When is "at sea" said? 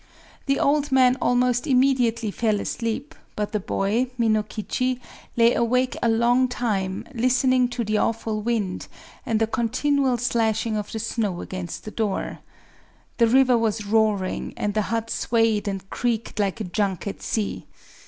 17.05-17.67